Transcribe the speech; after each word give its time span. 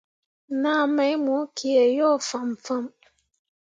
Naa 0.61 0.83
mai 0.95 1.13
mo 1.23 1.35
kǝǝ 1.57 1.83
yo 1.97 2.09
fãmfãm. 2.27 2.85